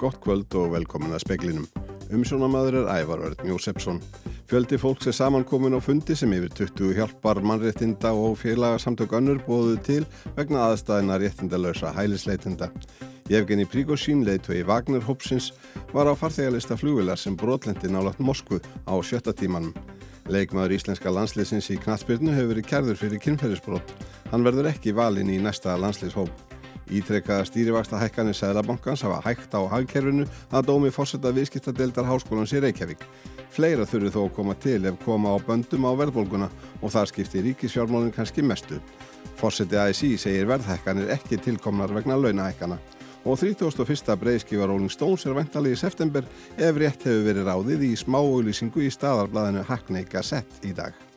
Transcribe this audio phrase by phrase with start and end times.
[0.00, 1.66] Gott kvöld og velkomin að speklinum.
[2.10, 4.00] Umsjónamaður er Ævar Örn Jósefsson.
[4.50, 9.76] Fjöldi fólks er samankomin á fundi sem yfir 20 hjálpar mannréttinda og félagsamtök önnur bóðu
[9.84, 10.00] til
[10.38, 12.72] vegna aðstæðina réttindalösa hælisleitinda.
[13.30, 15.52] Jefgeni Príkosín, leiðtögi Vagner Hopsins,
[15.92, 18.58] var á farþegarlista flugvilar sem brotlendi nálat Moskvu
[18.88, 19.76] á sjötta tímanum.
[20.30, 23.92] Leikmaður íslenska landsliðsins í Knatsbyrnu hefur verið kærður fyrir kynferðisbrot.
[24.30, 26.30] Hann verður ekki valin í næsta landsliðshóp.
[26.90, 33.02] Ítrekkaða stýrivaksta hækkanir Sæðlabankans hafa hægt á hagkerfinu að dómi fórsetta viðskiptadeildar háskólans í Reykjavík.
[33.50, 37.42] Fleira þurfi þó að koma til ef koma á böndum á verðbólguna og þar skipti
[37.46, 38.78] ríkisfjármálinn kannski mestu.
[39.38, 42.78] Fórseti ASI segir verðhækkanir ekki tilkomnar vegna launahækkana.
[43.24, 44.16] Og 31.
[44.16, 46.24] breyðskífa Rolling Stones er ventalið í september
[46.56, 51.09] ef rétt hefur verið ráðið í smá auðlýsingu í staðarblæðinu Hackney Gazette í dag.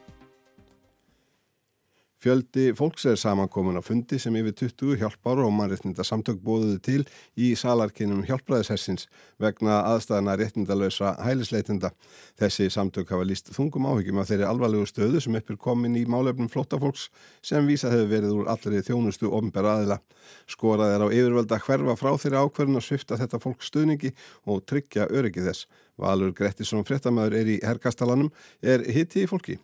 [2.24, 7.02] Fjöldi fólks er samankomin á fundi sem yfir 20 hjálpar og mannréttinda samtök bóðuðu til
[7.36, 9.10] í salarkinum hjálpræðishessins
[9.44, 11.92] vegna aðstæðana réttindalösa hælisleitinda.
[12.40, 16.48] Þessi samtök hafa líst þungum áhyggjum af þeirri alvarlegu stöðu sem uppir komin í málefnum
[16.54, 17.10] flóttafólks
[17.44, 20.00] sem vísa hefur verið úr allri þjónustu ofnbæra aðila.
[20.48, 24.16] Skorað er á yfirvölda hverfa frá þeirri ákverðin að svifta þetta fólk stuðningi
[24.48, 25.68] og tryggja öryggi þess.
[26.00, 28.32] Valur Grettisson fréttamaður er í herrkastalanum,
[28.64, 29.60] er hitti í fólki.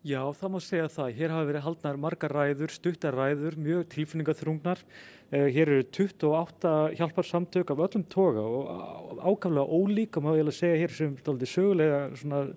[0.00, 1.08] Já, það má segja það.
[1.18, 4.78] Hér hafa verið haldnar margar ræður, stuttar ræður, mjög tilfinningaþrungnar.
[5.28, 10.80] Eh, hér eru 28 hjálparsamtök af öllum toga og ákvæmlega ólík og ég alveg segja
[10.80, 12.48] hér sem sögulega svona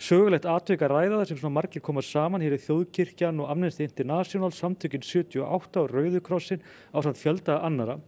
[0.00, 4.48] sögulegt atvika ræða þar sem svona margir koma saman hér í Þjóðkirkjan og Amnesty International
[4.50, 6.64] samtökinn 78 og Rauðukrossin
[6.96, 7.98] á samt fjölda annara.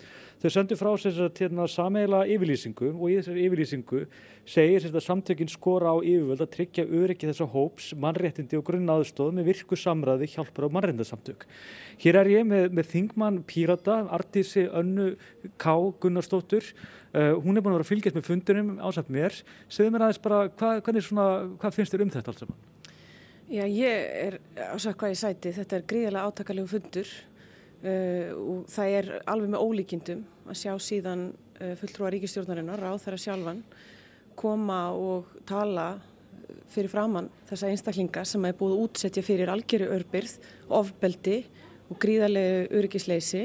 [0.43, 4.01] Þau sendu frá sér hérna, sameila yfirlýsingu og í þessari yfirlýsingu
[4.43, 9.53] segir að samtökinn skora á yfirvöld að tryggja öryggi þessa hóps, mannréttindi og grunnaðstóð með
[9.53, 11.47] virku samræði hjálpar á mannréttindasamtök.
[12.03, 15.13] Hér er ég með, með Þingmann Pírata, Artísi Önnu
[15.63, 15.79] K.
[16.03, 16.75] Gunnarsdóttur.
[17.15, 19.39] Uh, hún er búin að vera að fylgjast með fundunum ásagt mér.
[19.71, 21.33] Segðu mér aðeins bara, hvað, svona,
[21.63, 22.63] hvað finnst þér um þetta alls saman?
[23.53, 24.41] Já, ég er
[24.73, 25.55] ásagt hvað ég sæti.
[25.55, 27.21] Þetta er gríðilega átakalegu fundur
[27.83, 33.19] Uh, og það er alveg með ólíkindum að sjá síðan uh, fulltrúa ríkistjórnarinnar á þeirra
[33.19, 33.65] sjálfan
[34.39, 35.87] koma og tala
[36.71, 40.37] fyrir framann þessa einstaklinga sem er búið að útsetja fyrir algjöru örbyrð,
[40.79, 41.41] ofbeldi
[41.91, 43.43] og gríðarlegu öryggisleysi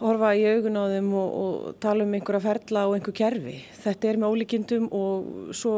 [0.00, 3.58] horfa í augun á þeim og, og tala um einhverja ferla og einhver kerfi.
[3.82, 5.76] Þetta er með ólíkindum og svo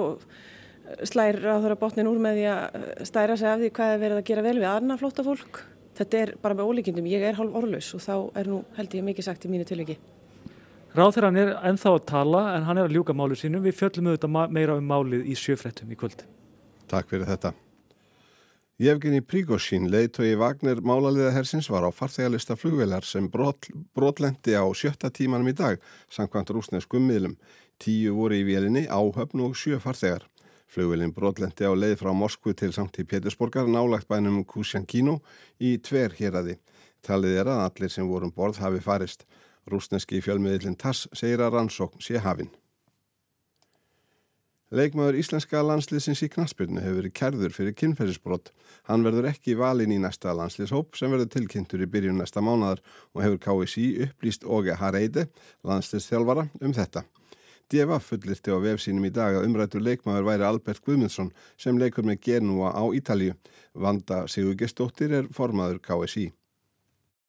[1.06, 4.22] slæri á þeirra botnin úr með því að stæra sig af því hvað er verið
[4.22, 5.62] að gera vel við aðna flóta fólk
[6.00, 9.06] þetta er bara með ólíkindum, ég er hálf orðlaus og þá er nú held ég
[9.06, 9.98] mikið sagt í mínu tilviki.
[10.96, 13.62] Ráþurann er enþá að tala en hann er að ljúka málu sínum.
[13.62, 16.24] Við fjöllum auðvitað meira um málið í sjöfrettum í kvöld.
[16.90, 17.52] Takk fyrir þetta.
[18.80, 25.12] Jefgeni Prígosín, leiðtói Vagner málaliða hersins var á farþegarlista flugvelar sem brot, brotlendi á sjötta
[25.12, 27.36] tímanum í dag, samkvæmt rúsneskum miðlum.
[27.76, 30.24] Tíu voru í vélinni, áhöfn og sjö farþegar.
[30.70, 35.16] Flugvelin brotlendi á leið frá Moskvu til Sankti Pétursborgar nálagt bænum Kusjankino
[35.58, 36.60] í tver héradi.
[37.02, 39.26] Talið er að allir sem vorum borð hafi farist.
[39.66, 42.52] Rúsneski fjölmiðlinn Tass segir að rannsókn sé hafinn.
[44.70, 48.52] Leikmaður íslenska landsliðsins í Knaspirnu hefur verið kærður fyrir kynferðisbrott.
[48.86, 52.78] Hann verður ekki valin í næsta landslýshóp sem verður tilkynntur í byrjun næsta mánadar
[53.10, 55.26] og hefur KSI upplýst Óge Hareide,
[55.66, 57.02] landsliðsþjálfara, um þetta.
[57.70, 62.22] Deva fullirti á vefsínum í dag að umrættur leikmaður væri Albert Guðmundsson sem leikur með
[62.26, 63.36] Genúa á Ítalju.
[63.74, 66.30] Vanda Sigur Gestóttir er formaður KSI.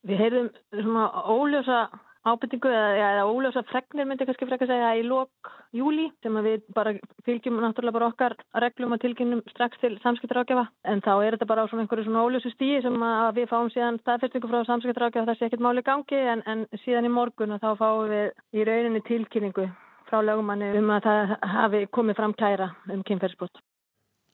[0.09, 1.83] Við heyrðum svona óljósa
[2.25, 6.93] ábyrtingu eða, eða óljósa fregnir myndi kannski frekka segja í lok júli sem við bara
[7.25, 11.65] fylgjum náttúrulega bara okkar reglum og tilkynum strax til samskiptarákjafa en þá er þetta bara
[11.65, 12.97] á svona einhverju svona óljósu stíi sem
[13.37, 17.15] við fáum síðan staðfyrstingu frá samskiptarákjafa það sé ekkert máli gangi en, en síðan í
[17.15, 19.71] morgun og þá fáum við í rauninni tilkynningu
[20.11, 23.63] frá lögumanni um að það hafi komið fram kæra um kynferðsbrot.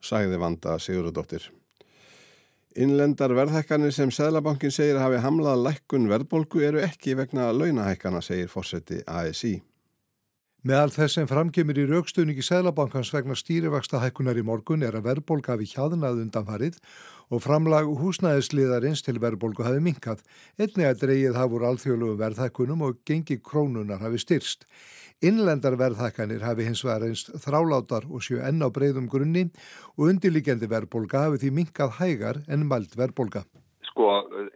[0.02, 1.48] Sæði Vanda Sigurðardóttir.
[2.78, 9.02] Innlendar verðhækkanir sem Sæðlabankin segir hafi hamlað lækkun verðbolgu eru ekki vegna launahækkana, segir fórseti
[9.10, 9.56] ASI.
[10.68, 15.56] Meðal þess sem framkemur í raukstöningi Sæðlabankans vegna stýrivaksta hækkunar í morgun er að verðbolga
[15.56, 16.80] hafi hjaðnað undanfarið
[17.34, 20.22] og framlag húsnæðisliðarins til verðbolgu hafi minkað.
[20.60, 24.66] Einnig að dreyið hafur alþjóðlegu verðhækkunum og gengi krónunar hafi styrst.
[25.26, 29.48] Innlendar verðhækkanir hafi hins vegar einst þrálátar og sjö enn á breyðum grunni
[29.96, 33.42] og undirlíkjandi verðbólga hafi því minkað hægar en mælt verðbólga.
[33.90, 34.06] Sko,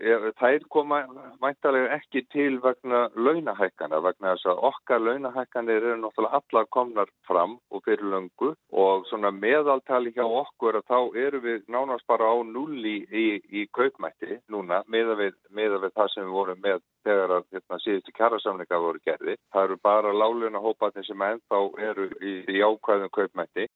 [0.02, 1.02] þær koma
[1.42, 7.58] mæntalega ekki til vegna launahækana vegna þess að okkar launahækanir eru náttúrulega allar komnar fram
[7.70, 12.36] og fyrir löngu og svona meðaltali hjá okkur að þá eru við nánast bara á
[12.44, 17.36] nulli í, í kaupmætti núna meða við, meða við það sem við vorum með þegar
[17.38, 19.38] að hérna, síðustu kjærasamlinga voru gerði.
[19.54, 23.68] Það eru bara láluna hópatin sem ennþá eru í, í ákvæðum kaupmætti.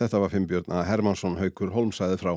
[0.00, 2.34] Þetta var Finnbjörn að Hermansson Haugur Holmsæði frá.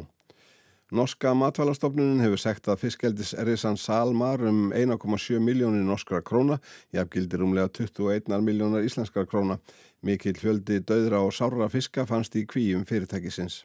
[0.94, 6.60] Norska matvælastofnunin hefur segt að fiskeldis Erisan Salmar um 1,7 miljónir norskra króna,
[6.94, 9.58] jafngildir umlega 21 miljónar íslenskra króna.
[10.06, 13.64] Mikil fjöldi döðra og sára fiska fannst í kvíum fyrirtækisins.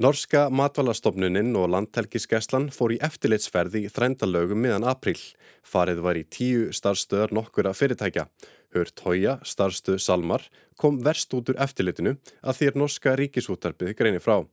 [0.00, 5.16] Norska matvælastofnunin og landtelkiskeslan fór í eftirlitsferði í þrændalögum miðan april.
[5.64, 8.26] Farið var í tíu starfstöðar nokkura fyrirtækja.
[8.76, 10.44] Hört Hója, starfstöð Salmar,
[10.76, 14.44] kom verst út úr eftirlitinu að er norska ríkisútarbið greini frá.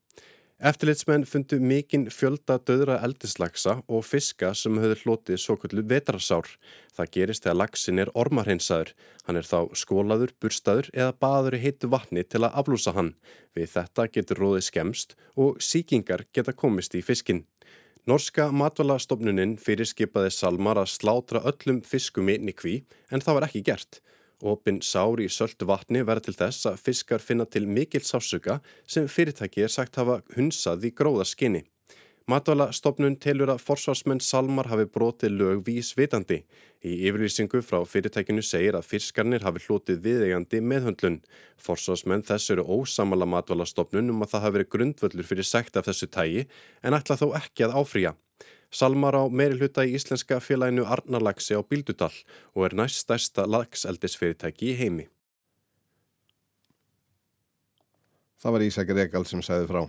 [0.57, 6.49] Eftirlitsmenn fundu mikinn fjölda döðra eldislagsa og fiska sem höfðu hlotið svo kvöldu vetrasár.
[6.97, 8.95] Það gerist þegar lagsin er ormarhinsaður.
[9.27, 13.13] Hann er þá skólaður, burstaður eða baður í heitu vatni til að aflúsa hann.
[13.53, 17.43] Við þetta getur róðið skemst og síkingar geta komist í fiskin.
[18.09, 22.79] Norska matvalastofnuninn fyrir skipaði Salmar að slátra öllum fiskum í kví
[23.13, 24.01] en það var ekki gert.
[24.41, 29.07] Opin sár í söldu vatni verða til þess að fiskar finna til mikil sásuga sem
[29.09, 31.63] fyrirtæki er sagt hafa hunsað í gróðaskinni.
[32.27, 36.41] Matvala stopnun telur að forsvarsmenn Salmar hafi brotið lög vísvitandi.
[36.83, 41.21] Í yfirlýsingu frá fyrirtækinu segir að fiskarnir hafi hlotið viðeigandi meðhundlun.
[41.55, 45.87] Forsvarsmenn þess eru ósamala matvala stopnun um að það hafi verið grundvöldur fyrir sekt af
[45.87, 46.45] þessu tægi
[46.83, 48.17] en ætla þó ekki að áfrýja.
[48.71, 52.11] Salmar á meiri hluta í íslenska félaginu Arnarlagsi á Bíldudal
[52.53, 55.07] og er næst stærsta lagseldisfyrirtæki í heimi.
[58.37, 59.87] Það var Ísakir Ekal sem sæði frá.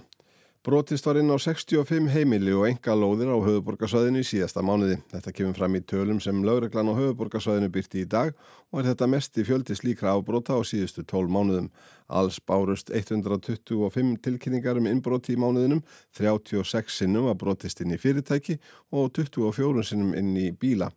[0.67, 4.97] Brotist var inn á 65 heimili og enga lóðir á höfuborgarsvæðinu í síðasta mánuði.
[5.13, 8.33] Þetta kemur fram í tölum sem lögreglan á höfuborgarsvæðinu byrti í dag
[8.75, 11.69] og er þetta mest í fjöldi slíkra ábrota á síðustu 12 mánuðum.
[12.11, 15.85] Alls bárust 125 tilkynningar um innbroti í mánuðinum,
[16.19, 18.59] 36 sinnum var brotist inn í fyrirtæki
[18.91, 20.91] og 24 sinnum inn í bíla.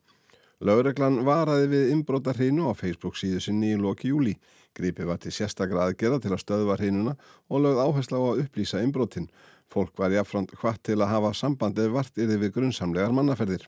[0.61, 4.35] Lögreglan varaði við innbrota hreinu á Facebook síðu sinni í loki júli.
[4.77, 7.17] Gripið var til sérstakra aðgerða til að stöðva hreinuna
[7.51, 9.27] og lögð áhersla á að upplýsa innbrotin.
[9.71, 13.67] Fólk var jáfnframt hvart til að hafa samband ef vart yfir við grunnsamlegar mannaferðir.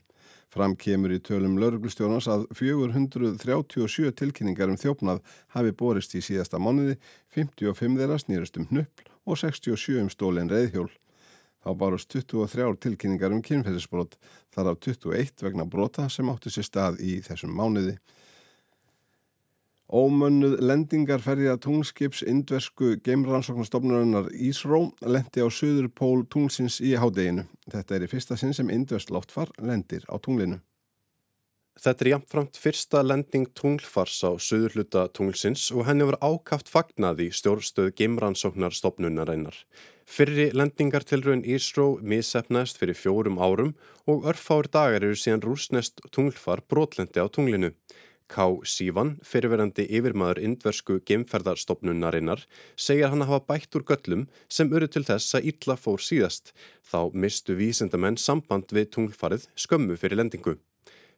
[0.53, 5.23] Fram kemur í tölum lauruglustjónars að 437 tilkynningar um þjófnað
[5.55, 6.99] hafi borist í síðasta mánuði,
[7.33, 10.91] 55 þeirra snýrust um hnuppl og 67 um stólinn reyðhjól.
[11.63, 14.17] Þá barust 23 tilkynningar um kynferðisbrot,
[14.53, 17.95] þar af 21 vegna brota sem áttu sér stað í þessum mánuði.
[19.93, 27.43] Ómönnuð lendingarferja tungskips indversku geimrannsóknarstofnurinnar Ísró lendi á söður pól tungsins í hádeginu.
[27.69, 30.57] Þetta er í fyrsta sinn sem indverst loftfar lendir á tunglinu.
[31.77, 37.27] Þetta er jafnframt fyrsta lending tunglfars á söðurluta tunglsins og henni var ákaft fagnað í
[37.33, 39.59] stjórnstöð geimrannsóknarstofnunarinnar.
[40.09, 43.75] Fyrri lendingartilröun Ísró missefnaðist fyrir fjórum árum
[44.09, 47.75] og örfáur dagar eru síðan rúsnest tunglfar brotlendi á tunglinu.
[48.31, 48.47] K.
[48.63, 55.05] Sívan, fyrirverandi yfirmaður indversku gemferðarstofnunarinnar, segir hann að hafa bætt úr göllum sem eru til
[55.07, 56.53] þess að illa fór síðast.
[56.83, 60.57] Þá mistu vísendamenn samband við tunglfarið skömmu fyrir lendingu.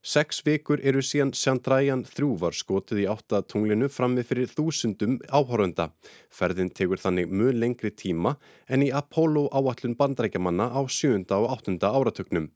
[0.06, 5.88] Seks vikur eru síðan Sjandrajan 3 var skotið í átta tunglinu frammi fyrir þúsundum áhórunda.
[6.30, 8.36] Ferðin tegur þannig mjög lengri tíma
[8.70, 12.52] en í Apollo áallun bandrækjamanna á sjönda og áttunda áratögnum.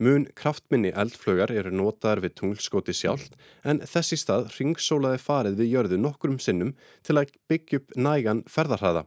[0.00, 3.28] Mun kraftminni eldflögar eru notaðar við tunglskoti sjálf
[3.68, 6.72] en þessi stað ringsólaði farið við jörðu nokkrum sinnum
[7.04, 9.04] til að byggja upp nægan ferðarhraða.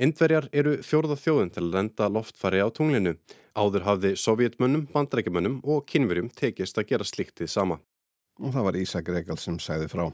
[0.00, 3.18] Indverjar eru fjórða þjóðun til að lenda loftfari á tunglinu.
[3.56, 7.78] Áður hafði sovjetmönnum, bandrækjumönnum og kynverjum tekist að gera sliktið sama.
[8.36, 10.10] Og það var Ísak Regal sem sæði frá.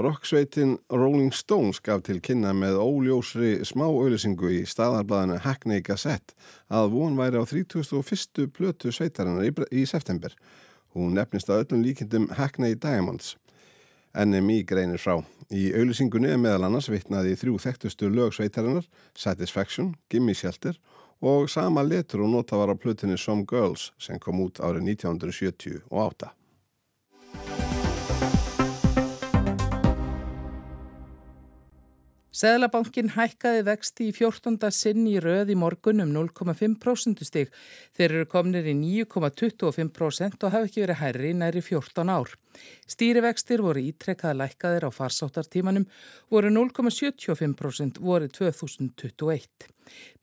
[0.00, 6.32] Rocksveitin Rolling Stones gaf til kynna með óljósri smáauðlisingu í staðarblæðinu Hackney Gazette
[6.72, 8.48] að von væri á 31.
[8.48, 10.32] plötu sveitarinnar í, september.
[10.96, 13.34] Hún nefnist að öllum líkindum Hackney Diamonds.
[14.16, 15.18] NMI greinir frá.
[15.52, 20.80] Í auðlisingunni meðal annars vitnaði þrjú þekktustu lögsveitarinnar, Satisfaction, Gimme Shelter
[21.20, 26.39] og sama letur og nota var á plutinni Some Girls sem kom út árið 1978.
[32.40, 34.70] Seðlabankin hækkaði vexti í 14.
[34.72, 37.50] sinn í röð í morgun um 0,5% stig.
[37.98, 42.32] Þeir eru komnir í 9,25% og hafa ekki verið hærri næri 14 ár.
[42.88, 45.84] Stýrivextir voru ítrekkaða lækkaðir á farsáttartímanum
[46.32, 49.68] voru 0,75% voru 2021.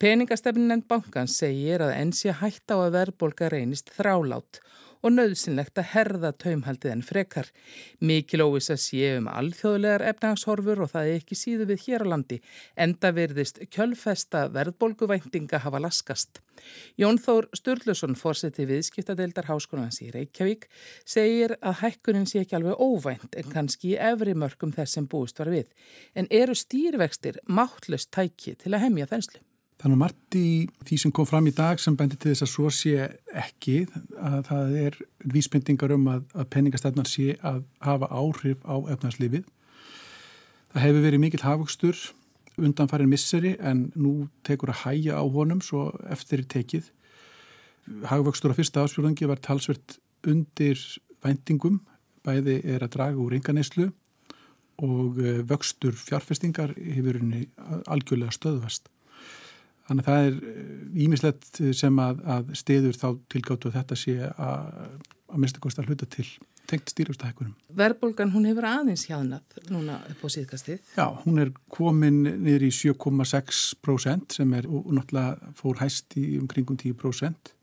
[0.01, 4.67] Peningastefnin en bankan segir að enn sé hætt á að verðbolga reynist þrálátt og
[5.13, 7.51] nöðsynlegt að herða taumhaldið en frekar.
[7.99, 12.11] Mikil óvis að sé um alþjóðlegar efnagshorfur og það er ekki síðu við hér á
[12.13, 12.39] landi,
[12.75, 16.41] enda verðist kjölfesta verðbólguvæntinga hafa laskast.
[16.97, 20.67] Jón Þór Sturluson, fórseti viðskiptadeildar Háskólands í Reykjavík,
[21.05, 25.37] segir að hækkunin sé ekki alveg óvænt en kannski í efri mörgum þess sem búist
[25.39, 25.69] var við.
[26.17, 29.43] En eru stýrvextir máttlust tæki til að hemja þenslu?
[29.77, 30.49] Þannig margt í
[30.87, 32.93] því sem kom fram í dag sem bendir til þess að svo sé
[33.29, 33.83] ekki
[34.17, 34.95] að það er
[35.35, 39.45] vísbendingar um að, að peningastefnar sé að hafa áhrif á efnarslifið.
[40.73, 42.01] Það hefur verið mikill hafugsstur
[42.57, 46.89] undan farin misseri en nú tekur að hæja á honum svo eftir tekið.
[48.09, 50.81] Hagvöxtur á fyrsta áspjörðangi var talsvert undir
[51.23, 51.79] væntingum,
[52.25, 53.91] bæði er að draga úr enganeyslu
[54.83, 57.21] og eh, vöxtur fjárfestingar hefur
[57.87, 58.89] algjörlega stöðvast.
[59.87, 60.37] Þannig að það er
[61.05, 64.69] ímislegt sem að, að stiður þá tilgáttu að þetta sé að,
[65.31, 66.27] að mista kost að hluta til
[66.67, 67.53] tengt stýrjumstækunum.
[67.79, 70.81] Verbolgan, hún hefur aðeins hjáðnað núna upp á síðkastið?
[70.97, 76.79] Já, hún er komin niður í 7,6% sem er og náttúrulega fór hæst í umkringum
[76.81, 77.53] 10%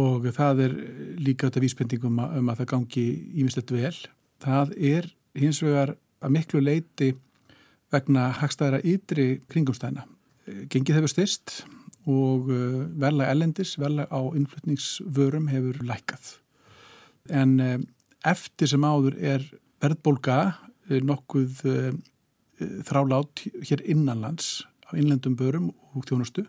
[0.00, 0.76] og það er
[1.20, 3.04] líka þetta vísbendingum um að það gangi
[3.42, 3.96] ímislegt vel.
[4.40, 5.92] Það er hins vegar
[6.24, 7.10] að miklu leiti
[7.92, 10.06] vegna hagstæðara ytri kringumstæna
[10.70, 11.62] Gengið hefur styrst
[12.08, 16.36] og uh, verðlag ellendis, verðlag á innflutningsvörum hefur lækað.
[17.28, 17.76] En uh,
[18.26, 19.44] eftir sem áður er
[19.82, 21.66] verðbólga uh, nokkuð
[22.84, 26.42] þrálát hér innanlands á innlendum börum og þjónustu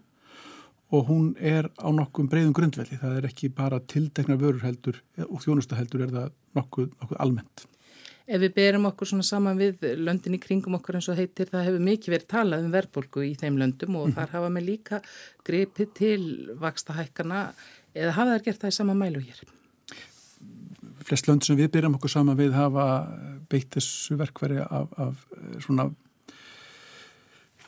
[0.92, 2.98] og hún er á nokkuð breyðum grundvelli.
[3.00, 4.98] Það er ekki bara tildekna vörur heldur
[5.30, 7.64] og þjónustu heldur er það nokkuð, nokkuð almennt.
[8.28, 11.66] Ef við berum okkur svona saman við löndin í kringum okkur eins og heitir, það
[11.70, 14.18] hefur mikið verið talað um verðbólgu í þeim löndum og mm.
[14.18, 15.02] þar hafa með líka
[15.48, 16.22] grepið til
[16.62, 17.42] vaksta hækkana
[17.96, 19.42] eða hafa þær gert það í sama mælu hér?
[21.02, 22.86] Flest lönd sem við berum okkur saman við hafa
[23.50, 25.26] beitt þessu verkveri af, af
[25.66, 25.90] svona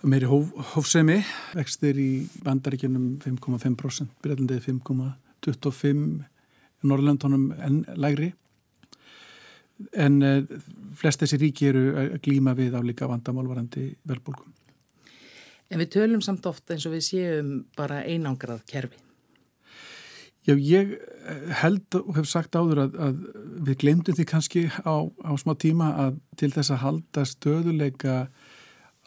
[0.04, 1.22] meiri hóf, hófsemi,
[1.56, 2.12] vextir í
[2.44, 6.24] vandaríkinum 5,5%, Breilandið 5,25%,
[6.84, 8.34] Norrlöndunum en lægri
[9.92, 10.60] en uh,
[10.98, 14.54] flest þessi ríki eru að glýma við álíka vandamálvarandi velbólkum.
[15.74, 19.00] En við tölum samt ofta eins og við séum bara einangrað kerfi.
[20.44, 23.20] Já, ég eh, held og hef sagt áður að, að
[23.64, 28.16] við glemdum því kannski á, á smá tíma að til þess að halda stöðuleika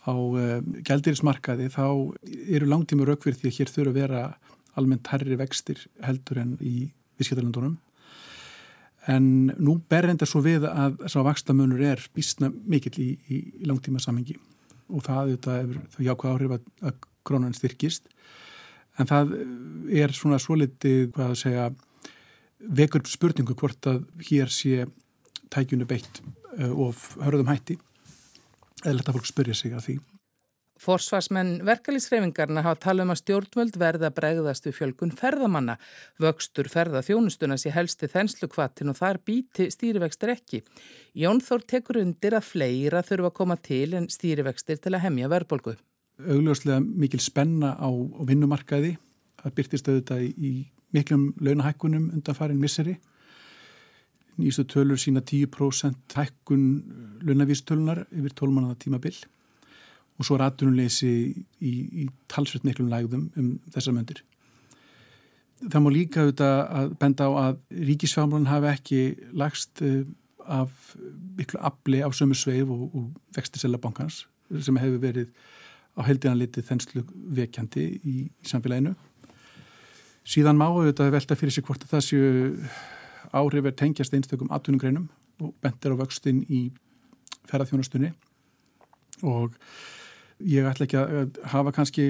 [0.07, 1.85] á uh, eh, gældirismarkaði þá
[2.25, 4.23] eru langtíma raukverð því að hér þurfa að vera
[4.81, 6.77] almennt herri vextir heldur en í
[7.21, 7.77] visskjöldarlandunum
[9.07, 9.27] En
[9.63, 13.69] nú ber enda svo við að þess að vakstamunur er bísna mikill í, í, í
[13.69, 14.35] langtíma samengi
[14.91, 18.11] og það er þau jákvæð áhrif að, að krónan styrkist.
[18.97, 19.35] En það
[19.93, 21.67] er svona svo litið, hvað að segja,
[22.81, 24.87] vekur spurningu hvort að hér sé
[25.53, 26.23] tækjunu beitt
[26.59, 27.79] uh, og hörðum hætti.
[28.85, 29.99] Eða leta fólk spyrja sig að því.
[30.77, 35.79] Forsvarsmenn verkalýsreifingarna hafa talað um að stjórnvöld verða bregðast við fjölgun ferðamanna.
[36.21, 40.61] Vöxtur ferðaþjónustuna sé helsti þenslukvattin og þar býti stýrivextir ekki.
[41.17, 45.31] Jón Þór tekur undir að fleira þurfa að koma til en stýrivextir til að hemja
[45.33, 45.77] verðbolgu.
[46.21, 47.89] Augljóslega mikil spenna á
[48.29, 48.97] vinnumarkaði.
[49.41, 50.51] Það byrtist auðvitað í
[50.93, 52.99] miklum launahækkunum undan farin misseri.
[54.37, 56.69] Nýstu tölur sína 10% hækkun
[57.25, 59.17] launavístölunar yfir 12 mannaða tímabill
[60.17, 61.11] og svo er aðdunuleysi
[61.61, 64.23] í, í talsveit miklum lægðum um þessar möndir.
[65.57, 69.01] Það má líka auðvitað að benda á að ríkisfjármálun hafi ekki
[69.37, 70.05] lagst eh,
[70.47, 70.97] af
[71.37, 74.25] miklu afli á sömu sveif og, og vexti selabankans
[74.63, 75.31] sem hefur verið
[75.97, 77.03] á heldinanlitið þenslu
[77.39, 78.93] vekjandi í, í samfélaginu.
[80.27, 82.31] Síðan má auðvitað velta fyrir sig hvort að það séu
[83.37, 85.09] áhrif er tengjast einstökum aðtunungreinum
[85.43, 86.69] og bentir á vöxtin í
[87.49, 88.13] ferðarþjónastunni
[89.27, 89.57] og
[90.45, 92.07] ég ætla ekki að hafa kannski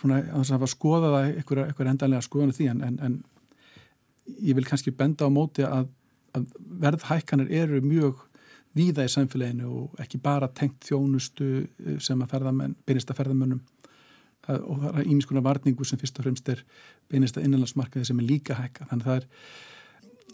[0.00, 3.20] svona að hafa skoðað að eitthvað endanlega skoðanu því en, en, en
[4.38, 5.88] ég vil kannski benda á móti að,
[6.36, 6.50] að
[6.82, 8.20] verðhækkanir eru mjög
[8.76, 13.64] víða í samfélaginu og ekki bara tengt þjónustu eh, sem að ferðamenn, beinist að ferðamönnum.
[14.50, 16.62] Og það er ímiðskonar varningu sem fyrst og fremst er
[17.10, 19.26] beinist að innanlandsmarkaði sem er líka hækka þannig það er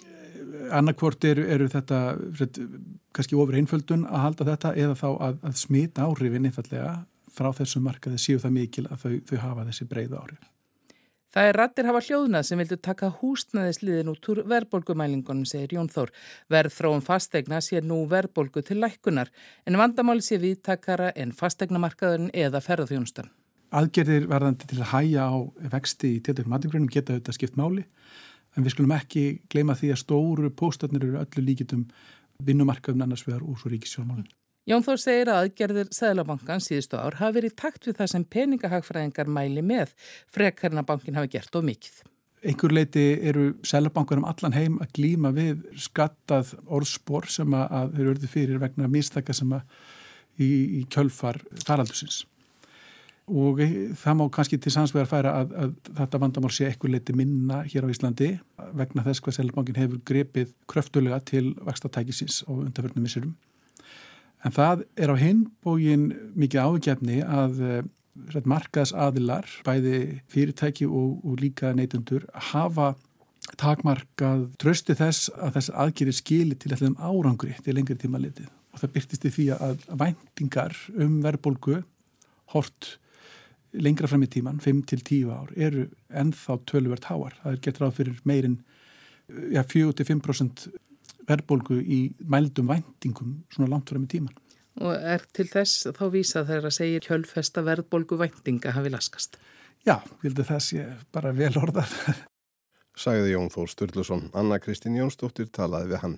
[0.05, 2.01] eh, annarkvort eru, eru þetta
[3.17, 6.95] kannski ofur einföldun að halda þetta eða þá að, að smita áhrifin einfallega
[7.37, 10.45] frá þessu markaði séu það mikil að þau, þau hafa þessi breyðu áhrif.
[11.37, 16.13] Það er rattir hafa hljóðnað sem vildu taka húsnaðisliðin út úr verðbólgumælingunum, segir Jón Þór.
[16.49, 19.29] Verðfráum fastegna sé nú verðbólgu til lækkunar
[19.69, 23.29] en vandamáli sé viðtakara en fastegnamarkaðurinn eða ferðarþjónustan.
[23.77, 25.37] Aðgerðir verðandi til að hæja á
[25.77, 27.85] vexti í tiltökum matigrunum geta auðvitað skipt máli
[28.57, 31.85] en við skulum ekki gleyma því að stóru póstarnir eru öllu líkitum
[32.49, 34.33] vinnumarkaðum annars vegar úr svo ríkisjálfmálinn.
[34.67, 39.29] Jón Þór segir að aðgerðir Sæðlabankan síðustu ár hafi verið takt við það sem peningahagfræðingar
[39.31, 39.93] mæli með
[40.35, 42.01] frekarna bankin hafi gert of mikið.
[42.43, 48.11] Einhver leiti eru Sæðlabankar um allan heim að glýma við skattað orðspor sem að þeir
[48.17, 49.63] eru fyrir vegna místaka sem að
[50.43, 52.25] í, í kjölfar faraldusins.
[53.31, 53.63] Og
[54.03, 57.87] það má kannski til samsvegar færa að, að þetta vandamál sé ekkur leiti minna hér
[57.87, 58.35] á Íslandi
[58.75, 63.39] vegna þess hvað Sæðlabankin hefur grepið kröftulega til vakstatækisins á undarförnum missurum.
[64.47, 67.81] En það er á hinbógin mikið ágefni að uh,
[68.47, 72.95] markaðsadilar, bæði fyrirtæki og, og líka neytundur, hafa
[73.59, 78.49] takmarkað trösti þess að þess aðgerir skili til allum árangri til lengri tíma litið.
[78.75, 81.83] Og það byrtist í því að væntingar um verðbólgu
[82.55, 82.97] hort
[83.77, 87.37] lengra fram í tíman, 5-10 ár, eru ennþá töluvert háar.
[87.43, 88.59] Það er gett ráð fyrir meirinn
[89.53, 90.69] ja, 4-5%
[91.29, 94.37] verðbólgu í mældum væntingum svona langt fram í tíman.
[94.85, 99.39] Og er til þess þá vísa þegar að segja kjölfesta verðbólgu væntinga hafi laskast?
[99.87, 101.91] Já, vildi þess ég bara vel orðar.
[103.03, 104.29] Sagði Jón Þór Sturluson.
[104.37, 106.17] Anna Kristín Jónsdóttir talaði við hann.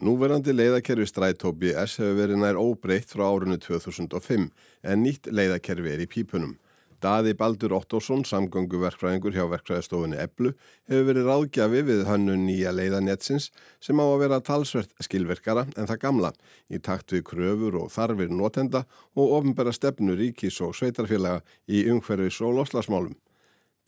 [0.00, 6.00] Núverandi leiðakerfi Strætópi S hefur verið nær óbreytt frá árunni 2005 en nýtt leiðakerfi er
[6.00, 6.54] í pípunum.
[7.00, 10.50] Daði Baldur Ottosson, samgönguverkfræðingur hjá verkfræðistofunni Eblu,
[10.90, 13.48] hefur verið ráðgjafi við hannu nýja leiðanetsins
[13.80, 16.32] sem á að vera talsvert skilverkara en það gamla
[16.68, 18.84] í takt við kröfur og þarfir notenda
[19.16, 21.40] og ofnbæra stefnu ríkis og sveitarfélaga
[21.72, 23.16] í umhverfis og loslasmálum.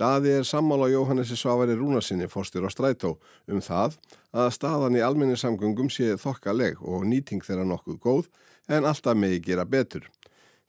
[0.00, 3.98] Daði er sammála Jóhannesi Svavari Rúnarsinni fórstur á strætó um það
[4.32, 8.32] að staðan í almenni samgöngum sé þokkaleg og nýting þeirra nokkuð góð
[8.72, 10.08] en alltaf megi gera betur.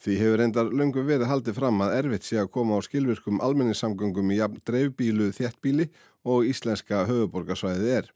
[0.03, 4.33] Því hefur reyndar löngum verið haldið fram að erfitt sé að koma á skilvirkum almenningssamgöngum
[4.35, 5.85] í dreifbílu þjættbíli
[6.27, 8.09] og íslenska höfuborgarsvæðið er.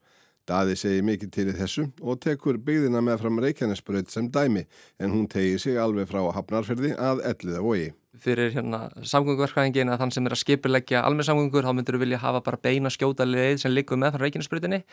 [0.48, 4.66] Daði segi mikið til í þessu og tekur byggðina með fram Reykjanesbröð sem dæmi
[5.00, 7.90] en hún tegir sig alveg frá Hafnarferði að elliða vogi.
[8.18, 12.44] Fyrir hérna samgöngverkvæðingin að þann sem er að skipilegja almenningssamgöngur þá myndur við vilja hafa
[12.44, 14.84] bara beina skjóta leið sem likur með frá Reykjanesbröðinni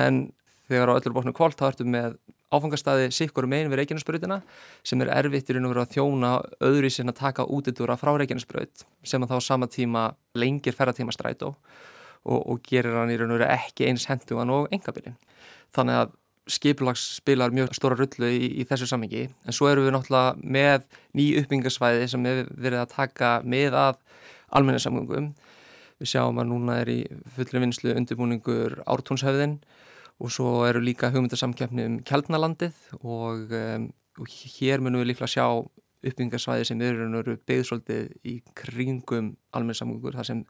[0.00, 0.28] en
[0.70, 2.16] þegar á öllur bóknu kvólt þá ertu með
[2.52, 4.40] áfangastæði sikkur megin við Reykjanesbröðina
[4.86, 6.32] sem er erfittir inn og verið að þjóna
[6.68, 11.54] öðru í sinna taka útidúra frá Reykjanesbröð sem að þá sama tíma lengir ferratíma strætó
[12.22, 15.16] og, og gerir hann í raun og veru ekki eins hendugan og engabilin.
[15.74, 16.12] Þannig að
[16.50, 20.86] skipulags spilar mjög stóra rullu í, í þessu samengi en svo eru við náttúrulega með
[21.16, 24.00] ný uppbyggingasvæði sem við verið að taka með að
[24.52, 25.30] almenninsamgöngum.
[26.02, 26.98] Við sjáum að núna er í
[27.36, 29.60] fullri vinslu undirbúningur ártúnshöfðin
[30.20, 33.88] og svo eru líka hugmyndasamkjöfni um Kjeldnalandið og, um,
[34.20, 35.46] og hér munum við líklega sjá
[36.02, 40.40] uppbyggingarsvæði sem eru byggðsvöldið í kringum almenningssamgöngur þar sem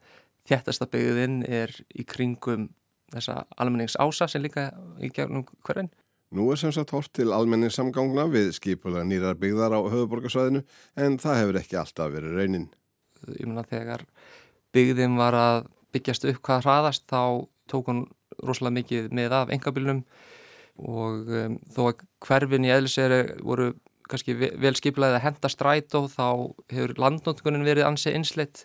[0.48, 2.70] þjættasta byggðin er í kringum
[3.12, 4.70] þessa almenningsása sem líka
[5.02, 5.92] í gegnum hverfinn.
[6.32, 10.62] Nú er sem sagt hort til almenningssamgangna við skipulega nýrar byggðar á höfuborgarsvæðinu
[11.04, 12.70] en það hefur ekki alltaf verið raunin.
[13.36, 14.06] Ég menna þegar
[14.72, 15.58] byggðin var að
[15.92, 17.22] byggjast upp hvað hraðast þá
[17.68, 18.06] tók hún
[18.42, 20.04] rosalega mikið með af engabilnum
[20.82, 23.72] og um, þó að hverfin í eðliseri voru
[24.08, 26.26] kannski vel skiplaðið að henda stræt og þá
[26.72, 28.64] hefur landnótkunnin verið ansið einsleitt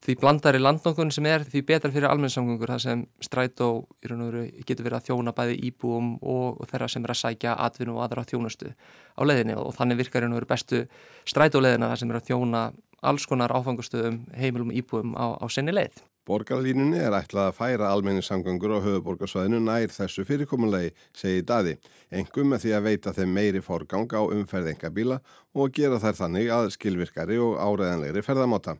[0.00, 4.96] því blandari landnótkunnin sem er því betra fyrir almennsamgöngur það sem stræt og getur verið
[4.96, 8.72] að þjóna bæði íbúum og, og þeirra sem er að sækja atvinnu og aðra þjónustu
[8.72, 10.84] á leðinni og þannig virkar verið bestu
[11.28, 12.62] stræt og leðina það sem er að þjóna
[13.10, 16.00] alls konar áfangastöðum heimilum íbúum á, á senni leið.
[16.28, 21.78] Borgarlínunni er ætlað að færa almenningssamgangur á höfuborgarsvæðinu nær þessu fyrirkomunlegi, segi Daði,
[22.12, 25.20] engum með því að veita þeim meiri forgang á umferðingabíla
[25.56, 28.76] og gera þær þannig að skilvirkari og áreðanlegri ferðamáta.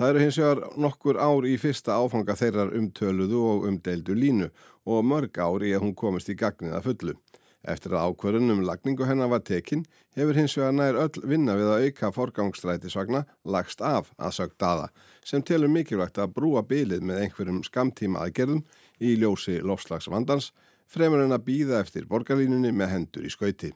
[0.00, 4.48] Það eru hins vegar nokkur ár í fyrsta áfanga þeirrar umtöluðu og umdeildu línu
[4.88, 7.18] og mörg ár í að hún komist í gagniða fullu.
[7.68, 9.82] Eftir að ákverðunum lagningu hennar var tekin
[10.16, 14.88] hefur hins vegar nær öll vinna við að auka forgangstrætisvagna lagst af að sögt aða
[15.26, 18.64] sem telur mikilvægt að brúa bylið með einhverjum skamtíma aðgerðum
[19.00, 20.50] í ljósi lofslagsvandans
[20.88, 23.74] fremur en að býða eftir borgarlínunni með hendur í skauti.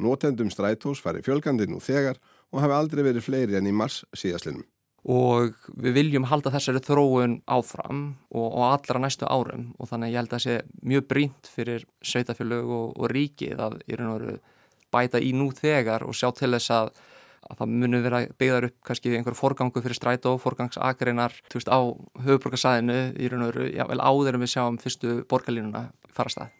[0.00, 2.16] Nótendum strætós fari fjölgandi nú þegar
[2.50, 4.64] og hafi aldrei verið fleiri enn í mars síðaslinum.
[5.08, 10.20] Og við viljum halda þessari þróun áfram og, og allra næstu árum og þannig ég
[10.20, 10.56] held að það sé
[10.92, 14.36] mjög brínt fyrir sveitafélög og, og ríkið að í raun og veru
[14.92, 16.92] bæta í nú þegar og sjá til þess að,
[17.48, 21.80] að það muni vera byggðar upp kannski einhver forgangu fyrir strætó, forgangsakreinar á
[22.26, 26.56] höfuborgarsæðinu í raun og veru, já vel áður en við sjáum fyrstu borgarlínuna fara stað.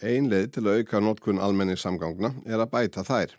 [0.00, 3.34] Ein leið til að auka notkun almenni samgangna er að bæta þær.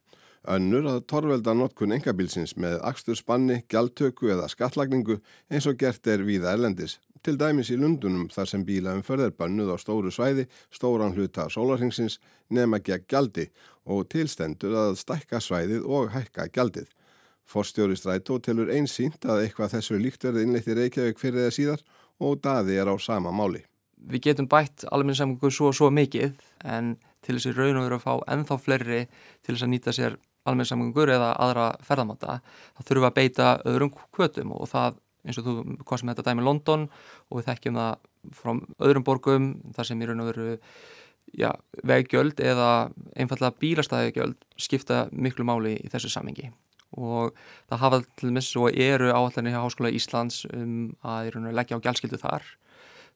[0.50, 5.20] Önnur að torvelda notkun engabilsins með axtur spanni, gjaldtöku eða skattlagningu
[5.52, 6.98] eins og gert er víða erlendis.
[7.22, 12.18] Til dæmis í Lundunum þar sem bílaumferð er bannuð á stóru svæði, stóran hluta sólarhengsins
[12.50, 13.46] nema gegn gjaldi
[13.86, 16.90] og tilstendur að stækka svæðið og hækka gjaldið.
[17.46, 21.86] Forstjóri Strætó telur einsýnt að eitthvað þessu líkt verði innleitt í Reykjavík fyrir eða síðar
[22.18, 23.62] og daði er á sama máli.
[24.02, 26.34] Við getum bætt almenningssamgöngu svo og svo mikið
[26.66, 29.02] en til þessi raun og veru að fá ennþá fleiri
[29.46, 33.94] til þess að nýta sér almenningssamgöngur eða aðra ferðamáta þá þurfum við að beita öðrum
[34.16, 36.88] kvötum og það eins og þú komst með þetta dæmi London
[37.30, 37.92] og við þekkjum það
[38.38, 38.52] frá
[38.88, 40.48] öðrum borgum þar sem í raun og veru
[41.38, 41.52] já,
[41.88, 42.72] veggjöld eða
[43.16, 46.50] einfallega bílastæðegjöld skipta miklu máli í þessu samengi
[46.98, 47.36] og
[47.70, 51.52] það hafa til dæmis og eru áallinni hjá Háskóla Íslands um að í raun og
[51.52, 52.44] veru leggja á gjaldskildu þar.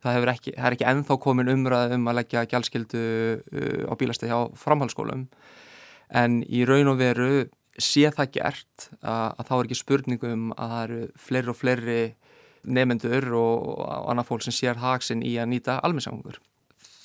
[0.03, 4.41] Það, ekki, er ekki ennþá komin umræð um að leggja gjaldskildu uh, á bílastæði á
[4.59, 5.25] framhalskólum
[6.09, 7.45] en í raun og veru
[7.81, 12.01] sé það gert að, að þá er ekki spurningum að það eru fleiri og fleiri
[12.65, 16.39] nefendur og, og annað fólk sem sér haksinn í að nýta almennssangur.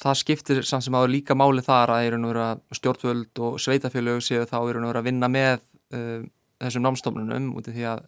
[0.01, 4.57] Það skiptir samt sem áður líka máli þar að, að stjórnvöld og sveitafélög séu þá
[4.63, 5.59] að vinna með
[5.93, 6.23] uh,
[6.63, 8.07] þessum námstofnunum út af því að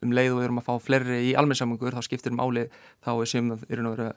[0.00, 2.64] um leið og við erum að fá fleiri í almennssamgöngur þá skiptir máli
[3.04, 4.14] þá er sem að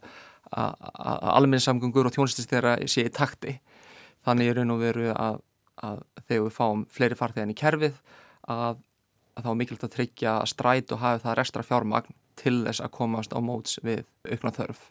[1.33, 3.57] almennssamgöngur og tjónstist þeirra sé í takti.
[4.23, 5.41] Þannig er raun og veru að
[5.81, 8.01] að þegar við fáum fleiri farþegan í kerfið
[8.51, 8.81] að,
[9.35, 12.95] að þá er mikilvægt að tryggja stræt og hafi það restra fjármagn til þess að
[12.97, 14.89] komast á móts við aukna þörf.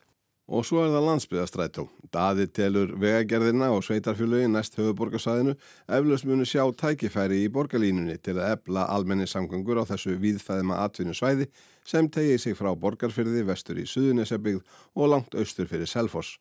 [0.52, 1.84] Og svo er það landsbyðastrætó.
[2.12, 5.54] Daði telur vegagerðina og sveitarfjöluði næst höfuborgarsæðinu
[5.86, 11.46] eflaust muni sjá tækifæri í borgarlínunni til að ebla almenni samgangur á þessu víðfæðima atvinnusvæði
[11.88, 14.60] sem tegið sig frá borgarfyrði vestur í Suðunisebygð
[14.98, 16.36] og langt austur fyrir Selfoss.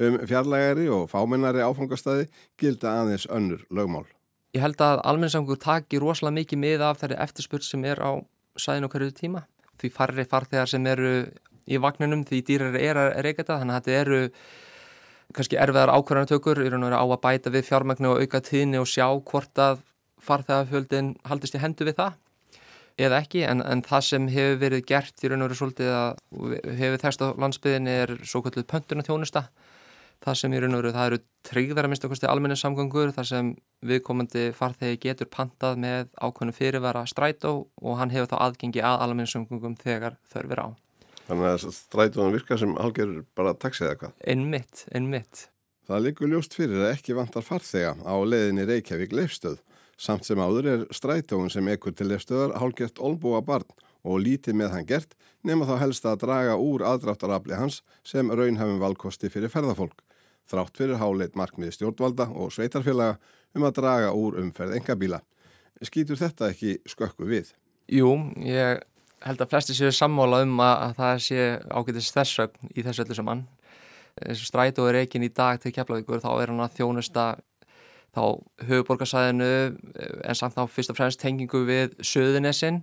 [0.00, 4.06] Um fjarlægari og fámennari áfangastæði gilda aðeins önnur lögmál.
[4.56, 8.16] Ég held að almenningssamgur taki rosalega mikið með af þeirri eftirspurt sem er á
[8.56, 9.44] sæðinu hverju tíma.
[9.78, 11.12] Því farri farþegar sem eru
[11.68, 14.20] í vagninum því dýrar er að reyka þetta þannig að þetta eru
[15.36, 19.84] kannski erfiðar ákvarðanatökur á að bæta við fjármagnu og auka tíðni og sjá hvort að
[20.24, 22.18] farþegarfjöldin haldist í hendu við það
[23.00, 26.56] eða ekki en, en það sem hefur verið gert í raun og veru svolítið að
[26.80, 29.46] hefur þess að landsbyðin er svo kvölduð pöntuna þjónusta
[30.24, 33.28] það sem í raun og veru það eru tryggðar að mista okkurstu almenni samgangur þar
[33.30, 33.52] sem
[33.88, 39.32] viðkomandi farþegi getur pantað með ákveðinu fyrirvara strætó og hann hefur þá aðgengi að almenni
[39.32, 40.68] samgangum þegar þörfir á.
[41.30, 44.14] Þannig að strætóðan virkar sem halger bara taxið eða hvað?
[44.34, 45.46] Einmitt, einmitt.
[45.88, 49.60] Það likur ljóst fyrir að ekki vantar farþega á leðinni Reykjavík leifstöð
[50.00, 53.68] samt sem áður er strætóðun sem ekkur til leifstöðar hálgert olbúa barn
[54.06, 58.80] og lítið með hann gert nema þá helst að draga úr aðdráttarafli hans sem raunhafum
[58.80, 60.00] valkosti fyrir ferðafólk
[60.50, 63.18] þrátt fyrir háleit markmiði stjórnvalda og sveitarfélaga
[63.56, 65.22] um að draga úr umferð engabíla.
[65.82, 67.54] Skýtur þetta ekki skökku við?
[67.90, 68.12] Jú,
[68.44, 68.82] ég
[69.24, 73.16] held að flesti séu sammála um að, að það sé ágætist þessögn í þessu öllu
[73.18, 73.46] saman.
[74.20, 77.26] Þessu strætu er ekki í dag til keflavíkur, þá er hann að þjónusta
[78.10, 78.22] þá
[78.66, 79.50] höfuborgarsæðinu
[80.26, 82.82] en samt þá fyrst og fremst tengingu við söðunessin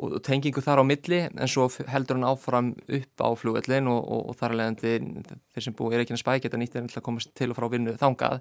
[0.00, 4.22] og tengingu þar á milli en svo heldur hann áfram upp á flugvellin og, og,
[4.30, 7.32] og þar alveg þeir sem búið er ekki að spækja þetta nýtt en að komast
[7.38, 8.40] til og frá vinnu þangað.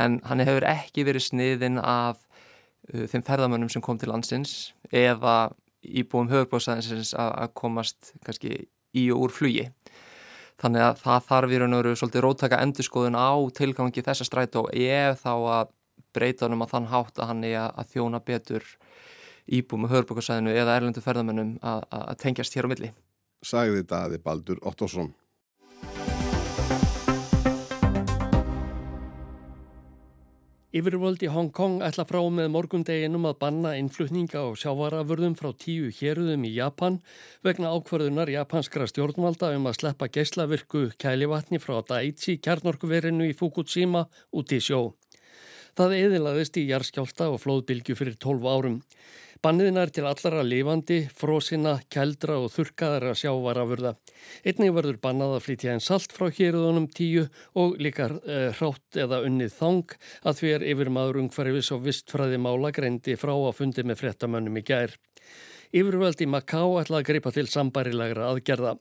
[0.00, 5.54] En hann hefur ekki verið sniðin af uh, þeim ferðamönnum sem kom til landsins eða
[5.84, 9.68] íbúum höfurbóðsæðinsins að komast kannski í og úr flugi.
[10.58, 14.64] Þannig að það þarf í raun og veru svolítið róttaka endurskoðun á tilgangi þessa strætó
[14.74, 15.74] ef þá að
[16.16, 18.66] breyta hann um að þann hátt að hann er að þjóna betur
[19.48, 22.92] íbúum og hörbúkarsæðinu eða erlendu ferðamennum að tengjast hér á milli.
[23.44, 25.14] Sagði daði Baldur Ottosson.
[30.68, 35.88] Yfirvöld í Hong Kong ætla frá með morgundeginum að banna innflutninga og sjávarafurðum frá tíu
[35.96, 36.98] héruðum í Japan
[37.46, 44.04] vegna ákvarðunar japanskra stjórnvalda um að sleppa geyslavirku kælivatni frá Daiichi kjarnorkuverinu í Fukushima
[44.36, 44.92] út í sjó.
[45.72, 48.78] Það eðilaðist í jarskjálta og flóðbylgu fyrir 12 árum.
[49.38, 53.92] Banniðin er til allara lifandi, frósina, keldra og þurkaðara sjávarafurða.
[54.42, 59.20] Einnig verður bannað að flytja einn salt frá hérðunum tíu og líka e, hrátt eða
[59.28, 59.94] unnið þang
[60.26, 64.58] að því er yfir maður ungferðis og vistfræði mála greindi frá að fundi með frettamönnum
[64.58, 64.98] í gær.
[65.70, 68.74] Yfirvöld í Maká ætla að greipa til sambarilegra aðgerða.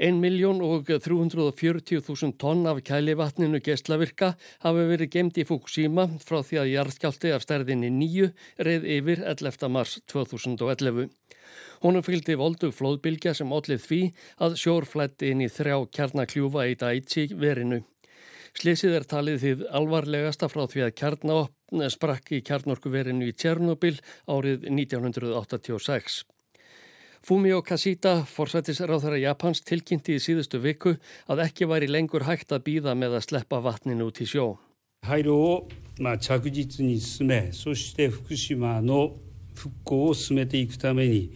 [0.00, 4.30] 1.340.000 tonn af kælivatninu geislavirka
[4.64, 8.32] hafi verið gemd í Fukushima frá því að jarðskjálti af stærðinni nýju
[8.64, 9.68] reið yfir 11.
[9.68, 11.12] mars 2011.
[11.84, 14.00] Honum fylgdi voldug flóðbylgja sem ollið því
[14.40, 17.84] að sjór flætti inn í þrjá kjarnakljúfa í Daiichi verinu.
[18.56, 24.64] Slisið er talið því alvarlegasta frá því að kjarnaopn sprakk í kjarnorkuverinu í Tjernobyl árið
[24.72, 26.24] 1986.
[27.20, 30.94] Fumio Kashita, forsættisráþara Japans, tilkynnti í síðustu viku
[31.28, 34.56] að ekki væri lengur hægt að býða með að sleppa vatninu út í sjó.
[35.02, 39.16] 廃炉を、まあ、着実に進めそして福島の
[39.54, 41.32] 復興を進めていくために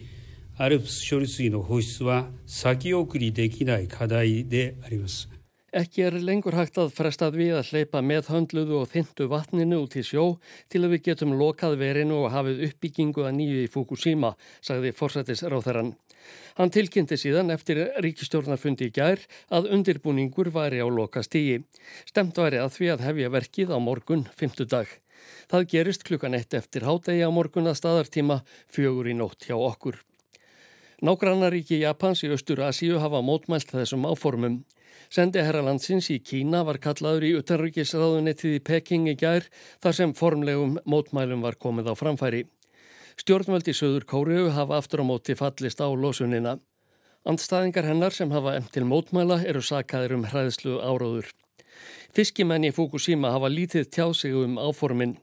[0.57, 5.34] ALPS 処理水の放出は先送りできない課題であります。
[5.75, 10.03] Ekki er lengur hægt að frestað við að hleypa með höndluðu og þyndu vatninu út í
[10.07, 10.37] sjó
[10.71, 14.29] til að við getum lokað verinu og hafið uppbyggingu að nýju í Fukushima,
[14.63, 15.89] sagði forsættisráþarann.
[16.55, 19.19] Hann tilkynnti síðan eftir ríkistjórnarfundi í gær
[19.51, 21.65] að undirbúningur væri á loka stígi.
[22.07, 24.87] Stemt væri að því að hefja verkið á morgun, fymtudag.
[25.51, 28.39] Það gerist klukkan eitt eftir hádegi á morgun að staðartíma
[28.71, 29.99] fjögur í nótt hjá okkur.
[31.03, 34.61] Nágrannaríki Japans í Östur Asíu hafa mótmælt þessum áformum.
[35.09, 39.47] Sendi herralandsins í Kína var kallaður í utanryggisráðunettið í Peking í gær
[39.83, 42.43] þar sem formlegum mótmælum var komið á framfæri.
[43.15, 46.57] Stjórnvöldi Söður Kóriu hafa aftur á móti fallist á losunina.
[47.25, 51.31] Andstæðingar hennar sem hafa emt til mótmæla eru sakaðir um hræðslu áróður.
[52.15, 55.17] Fiskimenn í Fukushima hafa lítið tjáð sig um áforminn.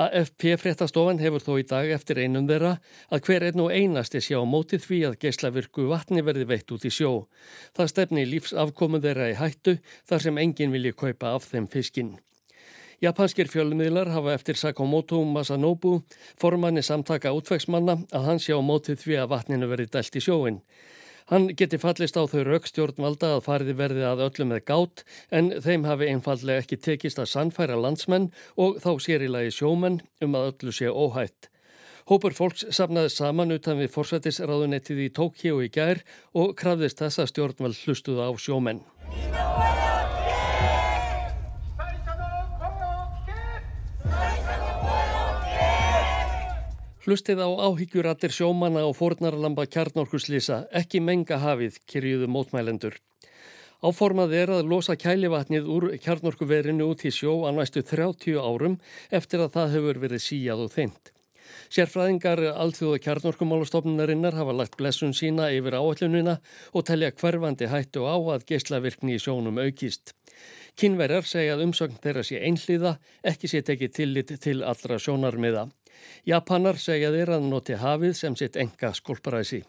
[0.00, 2.76] AFP fréttastofan hefur þó í dag eftir einum þeirra
[3.10, 6.92] að hver einn og einasti sjá mótið því að geislavirku vatni verði veitt út í
[6.94, 7.26] sjó.
[7.76, 9.78] Það stefni lífsafkomu þeirra í hættu
[10.08, 12.18] þar sem enginn vilji kaupa af þeim fiskinn.
[13.00, 16.02] Japanskir fjölmiðlar hafa eftir Sakamoto Masanobu,
[16.36, 20.58] formanni samtaka útvegsmanna, að hann sjá mótið því að vatninu verði dælt í sjóin.
[21.30, 25.84] Hann geti fallist á þau raukstjórnvalda að fariði verði að öllum með gát en þeim
[25.86, 30.48] hafi einfallega ekki tekist að sannfæra landsmenn og þá sér í lagi sjómenn um að
[30.50, 31.46] öllu sé óhætt.
[32.10, 36.02] Hópur fólks safnaði saman utan við forsættisráðunettið í Tókíu í gær
[36.34, 38.82] og krafðist þessa stjórnvald hlustuða á sjómenn.
[47.10, 53.00] Hlustið á áhyggjurattir sjómanna og fornarlamba kjarnorkuslýsa, ekki menga hafið, kyrjuðu mótmælendur.
[53.82, 58.76] Áformað er að losa kælivatnið úr kjarnorkuverinu út í sjó á næstu 30 árum
[59.10, 61.10] eftir að það hefur verið síjað og þeint.
[61.74, 66.38] Sérfræðingar allþjóða kjarnorkumálastofnunarinnar hafa lagt blessun sína yfir áallunina
[66.70, 70.14] og telja hverfandi hættu á að geyslavirkni í sjónum aukist.
[70.78, 72.94] Kynverjar segja að umsögn þeirra sé einhliða,
[73.26, 75.66] ekki sé tekið tillit til allra sjónarmiða.
[76.28, 79.64] Japanar segja þeir að noti hafið sem sitt enga skolparæsi.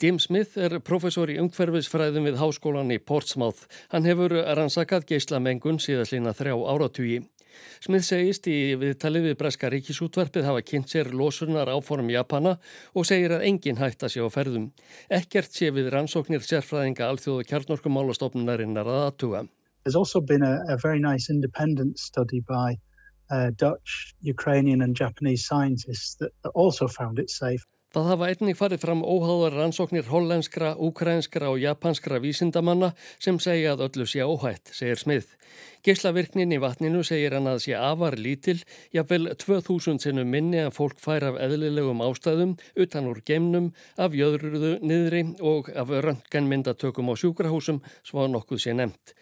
[0.00, 3.66] Jim Smith er professor í umhverfisfræðum við háskólan í Portsmouth.
[3.92, 7.18] Hann hefur rannsakað geislamengun síðastlýna þrjá áratugi.
[7.84, 12.56] Smith segist í viðtalið við Breska ríkisútvarpið hafa kynnt sér losunar áform Japana
[12.94, 14.70] og segir að engin hætta sé á ferðum.
[15.12, 19.48] Ekkert sé við rannsóknir sérfræðinga alþjóðu kjarnorkumálastofnunarinnar að aðtuga.
[19.84, 22.76] There's also been a, a very nice independent study by
[23.30, 27.64] uh, Dutch, Ukrainian and Japanese scientists that, that also found it safe.
[27.90, 33.88] Það hafa einnig farið fram óháðar rannsóknir hollenskra, ukrainskra og japanskra vísindamanna sem segja að
[33.88, 35.32] öllu sé óhætt, segir Smith.
[35.82, 38.60] Geislavirknin í vatninu segir hann að sé afar lítil,
[38.94, 44.76] jafnvel 2000 sinnum minni að fólk fær af eðlilegum ástæðum, utan úr geimnum, af jöðruðu
[44.86, 49.16] niðri og af röntgenmyndatökum á sjúkrahúsum, svo nokkuð sé nefnt.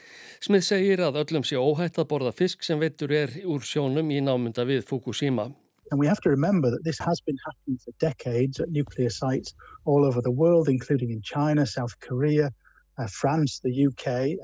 [0.44, 4.20] Smith segir að öllum sé óhætt að borða fisk sem veitur er úr sjónum í
[4.20, 5.48] námynda við Fukushima.
[5.90, 9.54] And we have to remember that this has been happening for decades at nuclear sites
[9.84, 12.50] all over the world, including in China, South Korea,
[12.98, 14.38] uh, France, the UK.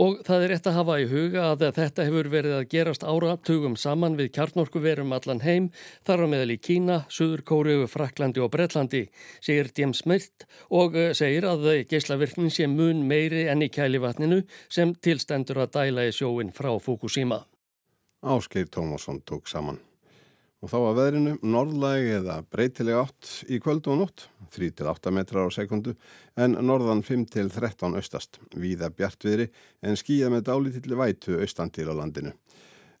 [0.00, 3.74] Og það er rétt að hafa í huga að þetta hefur verið að gerast áratugum
[3.76, 5.66] saman við kjarnorkuverum allan heim,
[6.08, 9.02] þar á meðal í Kína, Suður Kóriu, Fraklandi og Breitlandi,
[9.44, 14.40] segir James Smith og uh, segir að geyslavirknin sé mun meiri enn í kælivatninu
[14.72, 17.42] sem tilstendur að dæla í sjóin frá Fukushima.
[18.24, 19.82] Áskeir Tómasson tók saman.
[20.60, 25.56] Og þá að veðrinu, norðlæg eða breytileg átt í kvöld og nótt, 3-8 metrar á
[25.56, 25.94] sekundu,
[26.36, 29.46] en norðan 5-13 austast, víða bjartviðri,
[29.80, 32.34] en skýða með dálítilli vætu austan til á landinu.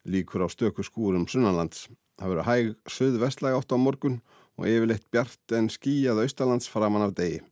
[0.08, 1.90] Líkur á stöku skúrum sunnanlands.
[2.16, 4.20] Það verður hæg söðvestlæg átt á morgun
[4.56, 7.42] og yfirleitt bjart en skýjað austalands framann af degi.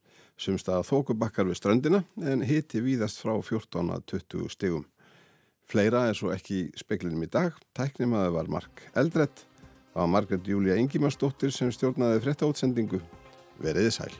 [0.40, 4.88] Sumstaða þókubakkar við ströndina, en hiti víðast frá 14-20 stegum.
[5.68, 9.44] Fleira er svo ekki í speklinum í dag, tæknimaðu var Mark Eldrett,
[9.92, 13.00] Það var Margret Júlia Engimarsdóttir sem stjórnaði frétta átsendingu.
[13.62, 14.12] Veriði sæl.